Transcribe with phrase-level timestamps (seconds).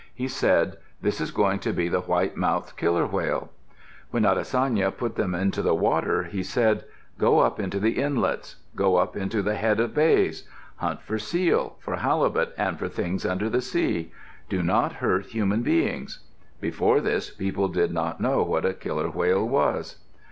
[0.15, 3.51] He said, "This is going to be the white mouthed killer whale."
[4.09, 6.85] When Natsayane put them into the water, he said,
[7.19, 8.55] "Go up into the inlets.
[8.75, 10.49] Go up into the head of the bays.
[10.77, 14.11] Hunt for seal, for halibut, and for things under the sea.
[14.49, 16.21] Do not hurt human beings."
[16.59, 19.97] Before this people did not know what a killer whale was.